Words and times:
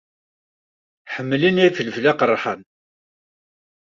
Ḥemmlen 1.13 1.57
ifelfel 1.67 2.05
aqerḥan. 2.11 2.61